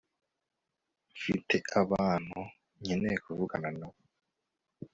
Mfite 1.15 1.55
abantu 1.81 2.39
nkeneye 2.79 3.17
kuvugana 3.25 3.69
nabo 3.79 4.01